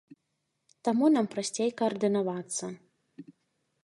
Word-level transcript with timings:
Таму 0.87 1.09
нам 1.17 1.25
прасцей 1.33 1.69
каардынавацца. 1.81 2.65